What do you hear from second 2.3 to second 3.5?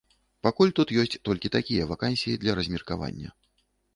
для размеркавання.